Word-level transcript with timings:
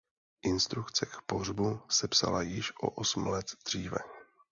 Instrukce 0.43 1.05
k 1.05 1.21
pohřbu 1.27 1.79
sepsala 1.89 2.41
již 2.41 2.71
o 2.81 2.89
osm 2.89 3.27
let 3.27 3.45
dříve. 3.65 3.97